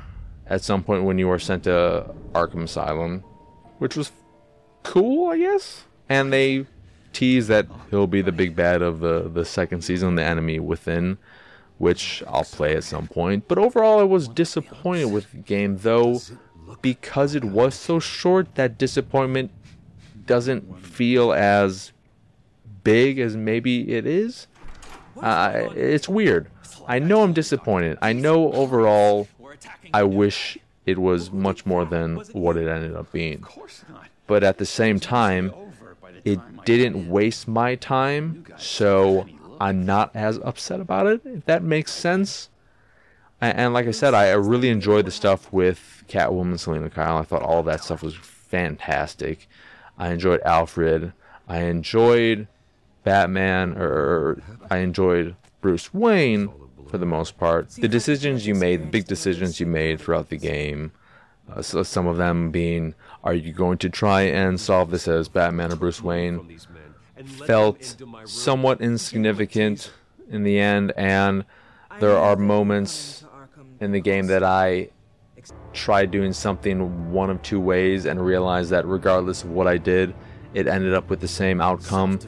at 0.47 0.63
some 0.63 0.83
point 0.83 1.05
when 1.05 1.19
you 1.19 1.31
are 1.31 1.39
sent 1.39 1.65
to 1.65 2.15
Arkham 2.33 2.65
Asylum, 2.65 3.25
which 3.79 3.97
was 3.97 4.13
cool, 4.83 5.31
I 5.31 5.39
guess. 5.39 5.85
And 6.09 6.33
they 6.33 6.67
tease 7.17 7.47
that 7.49 7.67
he'll 7.91 8.07
be 8.07 8.21
the 8.21 8.31
big 8.33 8.55
bad 8.55 8.83
of 8.83 9.01
the 9.01 9.31
the 9.33 9.45
second 9.45 9.83
season, 9.83 10.17
the 10.17 10.23
enemy 10.23 10.61
within, 10.61 11.17
which 11.79 12.23
I'll 12.29 12.45
play 12.45 12.77
at 12.77 12.85
some 12.85 13.07
point. 13.09 13.49
But 13.49 13.57
overall, 13.57 14.01
I 14.01 14.03
was 14.03 14.29
disappointed 14.29 15.07
with 15.07 15.33
the 15.33 15.39
game, 15.39 15.79
though, 15.79 16.21
because 16.83 17.35
it 17.35 17.45
was 17.45 17.75
so 17.75 17.99
short. 17.99 18.55
That 18.57 18.77
disappointment 18.77 19.51
doesn't 20.27 20.81
feel 20.85 21.33
as 21.33 21.93
big 22.85 23.19
as 23.19 23.35
maybe 23.35 23.95
it 23.95 24.07
is. 24.07 24.47
Uh, 25.21 25.71
it's 25.75 26.09
weird. 26.09 26.51
I 26.87 26.99
know 26.99 27.23
I'm 27.23 27.33
disappointed. 27.33 27.97
I 28.03 28.13
know 28.13 28.53
overall, 28.53 29.27
I 29.95 30.03
wish 30.03 30.59
it 30.85 30.99
was 30.99 31.33
much 31.33 31.65
more 31.65 31.87
than 31.87 32.17
what 32.33 32.59
it 32.59 32.69
ended 32.69 32.95
up 32.95 33.11
being. 33.11 33.43
But 34.27 34.45
at 34.45 34.59
the 34.59 34.67
same 34.67 35.01
time, 35.01 35.53
it 36.27 36.41
didn't 36.65 37.09
waste 37.09 37.47
my 37.47 37.77
time, 37.77 38.45
so 38.59 39.27
I'm 39.61 39.87
not 39.87 40.11
as 40.15 40.39
upset 40.39 40.81
about 40.81 41.07
it, 41.07 41.21
if 41.25 41.45
that 41.45 41.63
makes 41.63 41.93
sense. 41.93 42.51
And, 43.41 43.57
and 43.57 43.75
like 43.75 43.87
I 43.87 43.93
said, 43.93 44.13
I 44.13 44.33
really 44.33 44.69
enjoyed 44.69 45.07
the 45.07 45.13
stuff 45.13 45.53
with 45.53 46.03
Catwoman, 46.09 46.59
Selina 46.59 46.91
Kyle. 46.91 47.19
I 47.19 47.23
thought 47.23 47.43
all 47.43 47.63
that 47.63 47.85
stuff 47.85 48.03
was 48.03 48.17
fantastic. 48.17 49.49
I 49.97 50.11
enjoyed 50.11 50.41
Alfred. 50.43 51.13
I 51.49 51.61
enjoyed 51.61 52.49
Batman, 53.05 53.77
or 53.79 54.43
I 54.69 54.79
enjoyed 54.79 55.37
Bruce 55.61 55.95
Wayne 55.95 56.51
for 56.89 56.99
the 56.99 57.07
most 57.07 57.39
part. 57.39 57.71
The 57.71 57.87
decisions 57.89 58.49
you 58.49 58.55
made, 58.57 58.83
the 58.83 58.87
big 58.87 59.07
decisions 59.07 59.61
you 59.61 59.67
made 59.67 60.01
throughout 60.01 60.29
the 60.29 60.39
game, 60.39 60.91
uh, 61.53 61.63
so 61.63 61.83
some 61.83 62.07
of 62.07 62.17
them 62.17 62.51
being, 62.51 62.95
are 63.23 63.35
you 63.35 63.53
going 63.53 63.79
to 63.79 63.89
try 63.89 64.23
and 64.23 64.61
solve 64.61 64.91
this 64.91 65.09
as 65.09 65.29
Batman 65.29 65.73
or 65.73 65.77
Bruce 65.77 66.03
Wayne? 66.03 66.59
Felt 67.47 67.97
somewhat 68.25 68.81
insignificant 68.81 69.93
in 70.29 70.43
the 70.43 70.59
end, 70.59 70.93
and 70.97 71.45
there 71.99 72.17
are 72.17 72.37
moments 72.37 73.25
in 73.81 73.93
the 73.93 74.01
game 74.01 74.27
that 74.27 74.43
I 74.43 74.91
tried 75.73 76.11
doing 76.11 76.33
something 76.33 77.13
one 77.13 77.31
of 77.31 77.41
two 77.43 77.61
ways 77.61 78.07
and 78.07 78.25
realized 78.25 78.71
that 78.71 78.87
regardless 78.87 79.45
of 79.45 79.51
what 79.51 79.67
I 79.67 79.79
did, 79.79 80.15
it 80.55 80.67
ended 80.67 80.95
up 80.95 81.11
with 81.11 81.21
the 81.21 81.29
same 81.29 81.61
outcome. 81.61 82.19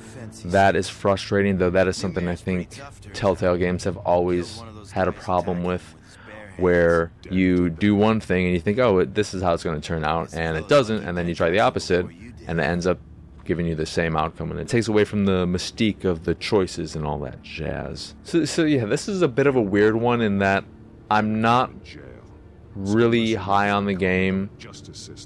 That 0.45 0.77
is 0.77 0.89
frustrating, 0.89 1.59
though 1.59 1.71
that 1.71 1.89
is 1.89 1.97
something 1.97 2.29
I 2.29 2.35
think 2.35 2.81
Telltale 3.15 3.57
games 3.57 3.85
have 3.85 3.97
always 3.99 4.63
had 4.93 5.09
a 5.09 5.13
problem 5.13 5.65
with 5.65 5.95
where 6.59 7.13
you 7.31 7.71
do 7.71 7.95
one 7.95 8.21
thing 8.21 8.45
and 8.45 8.55
you 8.55 8.61
think, 8.61 8.79
oh, 8.79 9.05
this 9.05 9.33
is 9.35 9.43
how 9.43 9.55
it's 9.55 9.63
going 9.63 9.81
to 9.81 9.87
turn 9.87 10.05
out, 10.05 10.35
and 10.35 10.57
it 10.57 10.69
doesn't, 10.69 11.05
and 11.05 11.17
then 11.17 11.29
you 11.29 11.35
try 11.35 11.51
the 11.51 11.61
opposite, 11.61 12.07
and 12.47 12.61
it 12.61 12.65
ends 12.65 12.87
up 12.87 12.99
giving 13.45 13.67
you 13.67 13.75
the 13.75 13.87
same 13.87 14.17
outcome, 14.17 14.51
and 14.51 14.61
it 14.61 14.69
takes 14.69 14.89
away 14.89 15.05
from 15.05 15.25
the 15.25 15.47
mystique 15.47 16.05
of 16.05 16.25
the 16.25 16.35
choices 16.35 16.95
and 16.95 17.07
all 17.07 17.19
that 17.19 17.43
jazz. 17.43 18.15
So, 18.23 18.45
so 18.45 18.65
yeah, 18.65 18.85
this 18.85 19.09
is 19.09 19.23
a 19.23 19.29
bit 19.29 19.47
of 19.47 19.57
a 19.57 19.63
weird 19.63 19.97
one 19.97 20.21
in 20.21 20.39
that 20.39 20.65
I'm 21.11 21.41
not 21.41 21.71
really 22.75 23.35
high 23.35 23.71
on 23.71 23.87
the 23.87 23.95
game, 23.95 24.51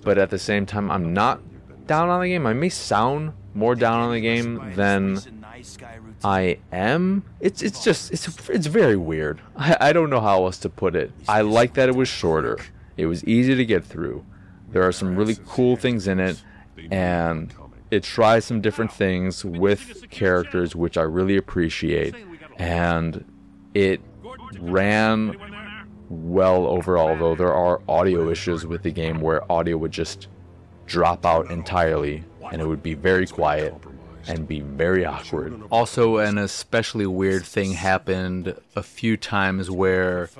but 0.05 0.19
at 0.19 0.31
the 0.31 0.39
same 0.39 0.67
time, 0.67 0.91
I'm 0.91 1.13
not 1.13 1.41
down 1.87 2.09
on 2.09 2.21
the 2.21 2.29
game. 2.29 2.47
I 2.47 2.53
may 2.53 2.69
sound 2.69 3.33
more 3.55 3.75
down 3.75 4.01
on 4.01 4.13
the 4.13 4.21
game 4.21 4.73
than 4.77 5.19
I 6.25 6.59
am. 6.73 7.25
It's 7.41 7.63
it's 7.63 7.85
just 7.85 8.13
it's 8.13 8.49
it's 8.49 8.67
very 8.67 8.97
weird. 8.97 9.41
I, 9.57 9.77
I 9.81 9.93
don't 9.93 10.11
know 10.11 10.21
how 10.21 10.45
else 10.45 10.59
to 10.59 10.69
put 10.69 10.97
it. 10.97 11.13
I 11.29 11.43
like 11.43 11.75
that 11.75 11.89
it 11.89 11.95
was 11.95 12.09
shorter. 12.09 12.59
It 12.97 13.07
was 13.07 13.25
easy 13.25 13.55
to 13.55 13.65
get 13.65 13.85
through. 13.85 14.25
There 14.71 14.83
are 14.83 14.93
some 14.93 15.17
really 15.17 15.37
cool 15.47 15.77
things 15.77 16.09
in 16.09 16.21
it, 16.21 16.43
and 16.91 17.53
it 17.91 18.03
tries 18.03 18.45
some 18.45 18.61
different 18.61 18.93
things 18.93 19.45
with 19.45 20.09
characters, 20.11 20.75
which 20.75 20.97
I 20.97 21.03
really 21.03 21.37
appreciate. 21.37 22.15
And 22.59 23.25
it 23.75 24.01
ran 24.59 25.37
well 26.09 26.67
overall, 26.67 27.17
though 27.17 27.35
there 27.35 27.53
are 27.53 27.81
audio 27.89 28.31
issues 28.31 28.67
with 28.67 28.83
the 28.83 28.91
game 28.91 29.21
where 29.21 29.51
audio 29.51 29.77
would 29.77 29.93
just 29.93 30.29
drop 30.87 31.25
out 31.25 31.51
entirely 31.51 32.25
and 32.51 32.61
it 32.61 32.67
would 32.67 32.83
be 32.83 32.95
very 32.95 33.27
quiet 33.27 33.75
and 34.27 34.47
be 34.47 34.61
very 34.61 35.05
awkward. 35.05 35.63
Also, 35.71 36.19
an 36.19 36.39
especially 36.39 37.07
weird 37.07 37.45
thing 37.45 37.73
happened 37.73 38.55
a 38.77 38.83
few 38.83 39.17
times 39.17 39.71
where 39.71 40.31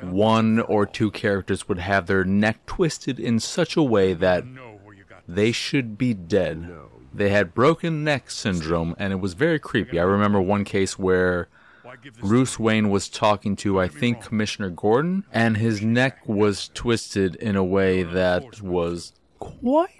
one 0.00 0.60
or 0.60 0.86
two 0.86 1.10
characters 1.10 1.68
would 1.68 1.78
have 1.78 2.06
their 2.06 2.24
neck 2.24 2.64
twisted 2.66 3.18
in 3.18 3.40
such 3.40 3.76
a 3.76 3.82
way 3.82 4.12
that 4.12 4.44
they 5.26 5.52
should 5.52 5.98
be 5.98 6.14
dead. 6.14 6.70
They 7.12 7.30
had 7.30 7.54
broken 7.54 8.04
neck 8.04 8.30
syndrome, 8.30 8.94
and 8.98 9.12
it 9.12 9.16
was 9.16 9.32
very 9.34 9.58
creepy. 9.58 9.98
I 9.98 10.02
remember 10.04 10.40
one 10.40 10.64
case 10.64 10.98
where 10.98 11.48
Bruce 12.20 12.58
Wayne 12.58 12.90
was 12.90 13.08
talking 13.08 13.56
to, 13.56 13.80
I 13.80 13.88
think, 13.88 14.20
Commissioner 14.22 14.70
Gordon, 14.70 15.24
and 15.32 15.56
his 15.56 15.80
neck 15.80 16.28
was 16.28 16.70
twisted 16.74 17.36
in 17.36 17.56
a 17.56 17.64
way 17.64 18.02
that 18.02 18.60
was 18.60 19.12
quite 19.38 19.90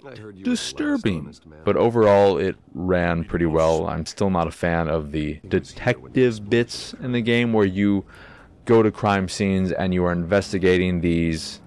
disturbing. 0.43 1.33
But 1.63 1.77
overall, 1.77 2.37
it 2.37 2.55
ran 2.73 3.23
pretty 3.23 3.45
well. 3.45 3.87
I'm 3.87 4.05
still 4.05 4.29
not 4.29 4.47
a 4.47 4.51
fan 4.51 4.87
of 4.87 5.11
the 5.11 5.39
detective 5.47 6.49
bits 6.49 6.93
in 7.01 7.11
the 7.11 7.21
game 7.21 7.53
where 7.53 7.65
you 7.65 8.05
go 8.65 8.83
to 8.83 8.91
crime 8.91 9.29
scenes 9.29 9.71
and 9.71 9.93
you 9.93 10.03
are 10.05 10.11
investigating 10.11 11.01
these 11.01 11.61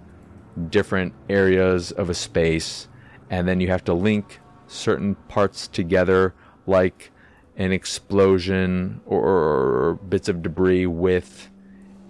different 0.69 1.15
areas 1.29 1.93
of 1.93 2.11
a 2.11 2.15
space, 2.15 2.89
and 3.31 3.49
then 3.49 3.61
you 3.61 3.69
have 3.69 3.85
to 3.85 3.95
link 3.95 4.41
certain 4.67 5.15
parts 5.29 5.67
together, 5.69 6.35
like 6.67 7.11
an 7.57 7.73
explosion 7.73 9.01
or, 9.07 9.99
bits 10.09 10.29
of 10.29 10.43
debris 10.43 10.87
with 10.87 11.51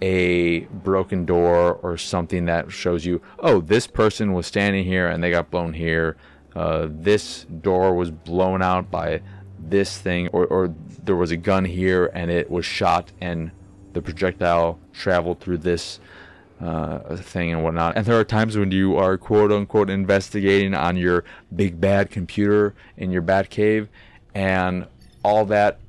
a 0.01 0.61
broken 0.61 1.25
door 1.25 1.75
or 1.75 1.97
something 1.97 2.45
that 2.45 2.71
shows 2.71 3.05
you, 3.05 3.21
oh, 3.39 3.61
this 3.61 3.87
person 3.87 4.33
was 4.33 4.47
standing 4.47 4.83
here 4.83 5.07
and 5.07 5.23
they 5.23 5.31
got 5.31 5.51
blown 5.51 5.73
here. 5.73 6.17
Uh, 6.55 6.87
this 6.89 7.45
door 7.45 7.95
was 7.95 8.11
blown 8.11 8.61
out 8.61 8.89
by 8.89 9.21
this 9.59 9.97
thing, 9.97 10.27
or, 10.29 10.45
or 10.47 10.73
there 11.03 11.15
was 11.15 11.31
a 11.31 11.37
gun 11.37 11.65
here 11.65 12.11
and 12.13 12.31
it 12.31 12.49
was 12.49 12.65
shot 12.65 13.11
and 13.21 13.51
the 13.93 14.01
projectile 14.01 14.79
traveled 14.93 15.39
through 15.39 15.57
this 15.57 15.99
uh, 16.61 17.15
thing 17.17 17.51
and 17.51 17.63
whatnot. 17.63 17.97
And 17.97 18.05
there 18.05 18.19
are 18.19 18.23
times 18.23 18.57
when 18.57 18.71
you 18.71 18.97
are 18.97 19.17
quote 19.17 19.51
unquote 19.51 19.89
investigating 19.89 20.73
on 20.73 20.97
your 20.97 21.23
big 21.55 21.81
bad 21.81 22.09
computer 22.09 22.75
in 22.97 23.11
your 23.11 23.21
bat 23.21 23.49
cave, 23.49 23.89
and 24.33 24.87
all 25.23 25.45
that 25.45 25.79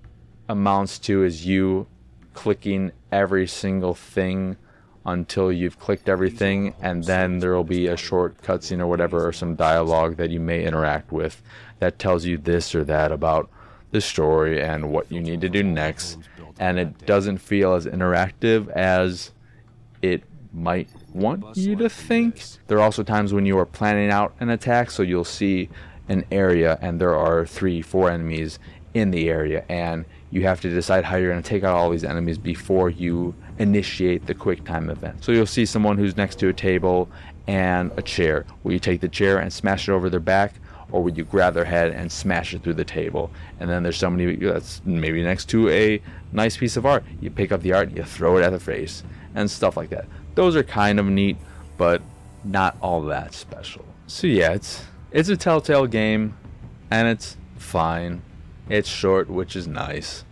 amounts 0.48 0.98
to 1.00 1.24
is 1.24 1.46
you 1.46 1.86
clicking 2.34 2.92
every 3.10 3.46
single 3.46 3.94
thing 3.94 4.56
until 5.04 5.50
you've 5.50 5.78
clicked 5.78 6.08
everything, 6.08 6.74
and 6.80 7.04
then 7.04 7.38
there 7.38 7.54
will 7.54 7.64
be 7.64 7.88
a 7.88 7.96
short 7.96 8.40
cutscene 8.42 8.80
or 8.80 8.86
whatever, 8.86 9.26
or 9.26 9.32
some 9.32 9.56
dialogue 9.56 10.16
that 10.16 10.30
you 10.30 10.38
may 10.38 10.64
interact 10.64 11.10
with 11.10 11.42
that 11.80 11.98
tells 11.98 12.24
you 12.24 12.38
this 12.38 12.74
or 12.74 12.84
that 12.84 13.10
about 13.10 13.50
the 13.90 14.00
story 14.00 14.62
and 14.62 14.90
what 14.90 15.10
you 15.10 15.20
need 15.20 15.40
to 15.40 15.48
do 15.48 15.62
next. 15.62 16.18
And 16.58 16.78
it 16.78 17.04
doesn't 17.04 17.38
feel 17.38 17.74
as 17.74 17.86
interactive 17.86 18.68
as 18.68 19.32
it 20.02 20.22
might 20.52 20.88
want 21.12 21.56
you 21.56 21.74
to 21.76 21.88
think. 21.88 22.42
There 22.68 22.78
are 22.78 22.82
also 22.82 23.02
times 23.02 23.32
when 23.32 23.46
you 23.46 23.58
are 23.58 23.66
planning 23.66 24.10
out 24.10 24.34
an 24.38 24.50
attack, 24.50 24.90
so 24.90 25.02
you'll 25.02 25.24
see 25.24 25.68
an 26.08 26.24
area 26.30 26.78
and 26.80 27.00
there 27.00 27.16
are 27.16 27.44
three, 27.46 27.82
four 27.82 28.10
enemies 28.10 28.58
in 28.94 29.10
the 29.10 29.28
area, 29.28 29.64
and 29.68 30.04
you 30.32 30.42
have 30.42 30.62
to 30.62 30.70
decide 30.70 31.04
how 31.04 31.16
you're 31.16 31.30
going 31.30 31.42
to 31.42 31.48
take 31.48 31.62
out 31.62 31.76
all 31.76 31.90
these 31.90 32.04
enemies 32.04 32.38
before 32.38 32.88
you 32.88 33.34
initiate 33.58 34.26
the 34.26 34.34
quick 34.34 34.64
time 34.64 34.88
event. 34.88 35.22
So 35.22 35.30
you'll 35.30 35.46
see 35.46 35.66
someone 35.66 35.98
who's 35.98 36.16
next 36.16 36.36
to 36.40 36.48
a 36.48 36.54
table 36.54 37.08
and 37.46 37.92
a 37.96 38.02
chair. 38.02 38.46
Will 38.64 38.72
you 38.72 38.78
take 38.78 39.02
the 39.02 39.08
chair 39.08 39.38
and 39.38 39.52
smash 39.52 39.88
it 39.88 39.92
over 39.92 40.08
their 40.08 40.20
back? 40.20 40.54
Or 40.90 41.02
would 41.02 41.16
you 41.16 41.24
grab 41.24 41.54
their 41.54 41.66
head 41.66 41.92
and 41.92 42.10
smash 42.10 42.54
it 42.54 42.62
through 42.62 42.74
the 42.74 42.84
table? 42.84 43.30
And 43.60 43.68
then 43.68 43.82
there's 43.82 43.98
somebody 43.98 44.36
that's 44.36 44.80
maybe 44.84 45.22
next 45.22 45.46
to 45.50 45.68
a 45.68 46.02
nice 46.32 46.56
piece 46.56 46.76
of 46.76 46.86
art. 46.86 47.04
You 47.20 47.30
pick 47.30 47.52
up 47.52 47.60
the 47.60 47.74
art, 47.74 47.94
you 47.94 48.02
throw 48.02 48.38
it 48.38 48.42
at 48.42 48.50
the 48.50 48.60
face, 48.60 49.02
and 49.34 49.50
stuff 49.50 49.76
like 49.76 49.90
that. 49.90 50.06
Those 50.34 50.56
are 50.56 50.62
kind 50.62 50.98
of 50.98 51.06
neat, 51.06 51.36
but 51.76 52.02
not 52.44 52.76
all 52.80 53.02
that 53.02 53.34
special. 53.34 53.84
So 54.06 54.26
yeah, 54.26 54.52
it's 54.52 54.84
it's 55.10 55.28
a 55.28 55.36
Telltale 55.36 55.86
game, 55.86 56.36
and 56.90 57.08
it's 57.08 57.36
fine. 57.56 58.22
It's 58.72 58.88
short, 58.88 59.28
which 59.28 59.54
is 59.54 59.68
nice. 59.68 60.24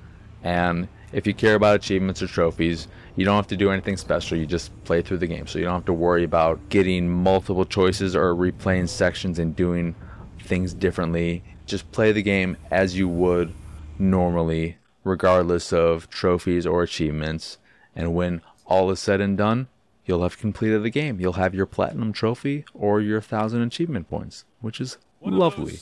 And 0.42 0.88
If 1.12 1.26
you 1.26 1.34
care 1.34 1.56
about 1.56 1.74
achievements 1.76 2.22
or 2.22 2.28
trophies, 2.28 2.86
you 3.16 3.24
don't 3.24 3.36
have 3.36 3.48
to 3.48 3.56
do 3.56 3.70
anything 3.70 3.96
special. 3.96 4.38
You 4.38 4.46
just 4.46 4.72
play 4.84 5.02
through 5.02 5.18
the 5.18 5.26
game. 5.26 5.46
So 5.46 5.58
you 5.58 5.64
don't 5.64 5.74
have 5.74 5.84
to 5.86 5.92
worry 5.92 6.22
about 6.22 6.68
getting 6.68 7.08
multiple 7.08 7.64
choices 7.64 8.14
or 8.14 8.34
replaying 8.34 8.88
sections 8.88 9.38
and 9.38 9.56
doing 9.56 9.96
things 10.40 10.72
differently. 10.72 11.42
Just 11.66 11.90
play 11.90 12.12
the 12.12 12.22
game 12.22 12.56
as 12.70 12.96
you 12.96 13.08
would 13.08 13.52
normally, 13.98 14.78
regardless 15.02 15.72
of 15.72 16.08
trophies 16.10 16.64
or 16.64 16.82
achievements. 16.82 17.58
And 17.96 18.14
when 18.14 18.40
all 18.66 18.90
is 18.92 19.00
said 19.00 19.20
and 19.20 19.36
done, 19.36 19.66
you'll 20.06 20.22
have 20.22 20.38
completed 20.38 20.84
the 20.84 20.90
game. 20.90 21.20
You'll 21.20 21.34
have 21.34 21.56
your 21.56 21.66
platinum 21.66 22.12
trophy 22.12 22.64
or 22.72 23.00
your 23.00 23.20
thousand 23.20 23.62
achievement 23.62 24.08
points, 24.08 24.44
which 24.60 24.80
is 24.80 24.96
lovely. 25.22 25.78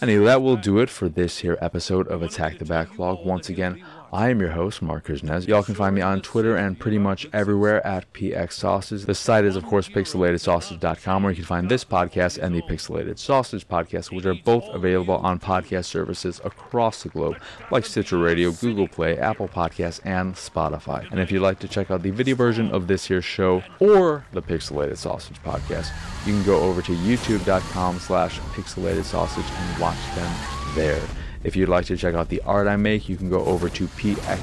Anyway, 0.00 0.24
that 0.24 0.42
will 0.42 0.56
do 0.56 0.78
it 0.78 0.90
for 0.90 1.08
this 1.08 1.38
here 1.38 1.58
episode 1.60 2.08
of 2.08 2.22
Attack 2.22 2.58
the 2.58 2.64
Backlog. 2.64 3.24
Once 3.24 3.48
again, 3.48 3.84
I 4.14 4.28
am 4.28 4.40
your 4.40 4.50
host, 4.50 4.82
Mark 4.82 5.06
Kuznez. 5.06 5.48
Y'all 5.48 5.62
can 5.62 5.74
find 5.74 5.94
me 5.94 6.02
on 6.02 6.20
Twitter 6.20 6.54
and 6.54 6.78
pretty 6.78 6.98
much 6.98 7.26
everywhere 7.32 7.84
at 7.86 8.12
PX. 8.12 9.06
The 9.06 9.14
site 9.14 9.46
is, 9.46 9.56
of 9.56 9.64
course, 9.64 9.88
pixelatedsausage.com, 9.88 11.22
where 11.22 11.32
you 11.32 11.36
can 11.36 11.46
find 11.46 11.70
this 11.70 11.82
podcast 11.82 12.36
and 12.36 12.54
the 12.54 12.60
Pixelated 12.60 13.18
Sausage 13.18 13.66
podcast, 13.66 14.14
which 14.14 14.26
are 14.26 14.34
both 14.34 14.64
available 14.68 15.14
on 15.14 15.40
podcast 15.40 15.86
services 15.86 16.42
across 16.44 17.04
the 17.04 17.08
globe, 17.08 17.38
like 17.70 17.86
Stitcher 17.86 18.18
Radio, 18.18 18.50
Google 18.50 18.86
Play, 18.86 19.16
Apple 19.16 19.48
Podcasts, 19.48 20.00
and 20.04 20.34
Spotify. 20.34 21.10
And 21.10 21.18
if 21.18 21.32
you'd 21.32 21.40
like 21.40 21.60
to 21.60 21.68
check 21.68 21.90
out 21.90 22.02
the 22.02 22.10
video 22.10 22.36
version 22.36 22.70
of 22.70 22.88
this 22.88 23.06
here 23.06 23.22
show 23.22 23.62
or 23.80 24.26
the 24.32 24.42
Pixelated 24.42 24.98
Sausage 24.98 25.42
podcast, 25.42 25.90
you 26.26 26.34
can 26.34 26.44
go 26.44 26.60
over 26.60 26.82
to 26.82 26.92
youtube.com 26.92 27.98
slash 27.98 28.40
pixelated 28.40 29.04
sausage 29.04 29.50
and 29.50 29.80
watch 29.80 29.96
them 30.14 30.30
there. 30.74 31.00
If 31.44 31.56
you'd 31.56 31.68
like 31.68 31.86
to 31.86 31.96
check 31.96 32.14
out 32.14 32.28
the 32.28 32.42
art 32.42 32.68
I 32.68 32.76
make, 32.76 33.08
you 33.08 33.16
can 33.16 33.28
go 33.28 33.44
over 33.44 33.68
to 33.68 33.86
pxsart.com. 33.88 34.36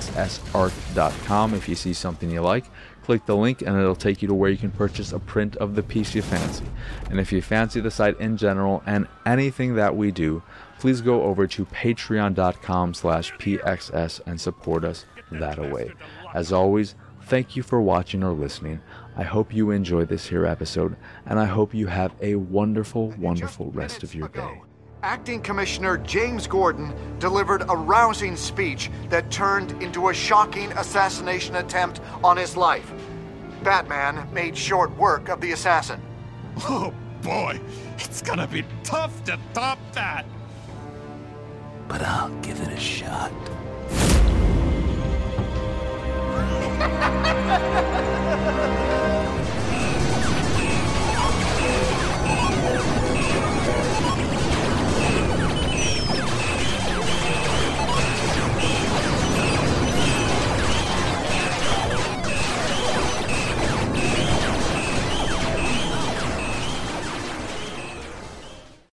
If 1.54 1.70
you 1.70 1.76
see 1.76 1.94
something 1.94 2.30
you 2.30 2.42
like, 2.42 2.66
click 3.04 3.26
the 3.26 3.36
link 3.36 3.62
and 3.62 3.78
it'll 3.78 3.96
take 3.96 4.22
you 4.22 4.28
to 4.28 4.34
where 4.34 4.52
you 4.52 4.58
can 4.58 4.72
purchase 4.72 5.14
a 5.14 5.20
print 5.20 5.56
of 5.58 5.76
the 5.76 5.84
piece 5.84 6.14
you 6.14 6.22
fancy. 6.22 6.66
And 7.10 7.20
if 7.20 7.32
you 7.32 7.42
fancy 7.42 7.80
the 7.80 7.90
site 7.90 8.20
in 8.20 8.38
general 8.38 8.84
and 8.86 9.08
anything 9.26 9.76
that 9.76 9.96
we 9.96 10.12
do, 10.12 10.44
please 10.78 11.02
go 11.02 11.24
over 11.24 11.48
to 11.48 11.66
patreon.com 11.66 12.94
slash 12.94 13.34
pxs 13.34 14.22
and 14.26 14.40
support 14.40 14.84
us 14.84 15.06
that 15.32 15.58
way. 15.72 15.92
As 16.34 16.52
always, 16.52 16.96
thank 17.24 17.56
you 17.56 17.64
for 17.64 17.82
watching 17.82 18.24
or 18.24 18.32
listening. 18.34 18.82
I 19.16 19.24
hope 19.24 19.54
you 19.54 19.72
enjoy 19.72 20.06
this 20.06 20.28
here 20.28 20.46
episode, 20.46 20.96
and 21.26 21.40
I 21.40 21.46
hope 21.46 21.74
you 21.74 21.88
have 21.88 22.14
a 22.22 22.36
wonderful, 22.36 23.10
wonderful 23.18 23.72
rest 23.72 24.04
of 24.04 24.14
your 24.16 24.30
day. 24.30 24.62
Acting 25.02 25.42
Commissioner 25.42 25.98
James 25.98 26.46
Gordon 26.46 26.94
delivered 27.20 27.62
a 27.70 27.76
rousing 27.76 28.36
speech 28.36 28.92
that 29.08 29.32
turned 29.32 29.72
into 29.82 30.10
a 30.10 30.14
shocking 30.14 30.74
assassination 30.74 31.56
attempt 31.56 32.02
on 32.22 32.36
his 32.36 32.58
life. 32.58 32.92
Batman 33.64 34.28
made 34.34 34.58
short 34.58 34.96
work 34.98 35.30
of 35.30 35.40
the 35.40 35.54
assassin. 35.54 36.02
Oh 36.64 36.94
boy, 37.22 37.62
it's 37.98 38.22
gonna 38.22 38.48
be 38.48 38.66
tough 38.84 39.24
to 39.24 39.40
top 39.54 39.80
that. 39.94 40.26
But 41.88 42.02
I'll 42.02 42.38
give 42.42 42.60
it 42.60 42.68
a 42.68 42.78
shot. 42.78 43.32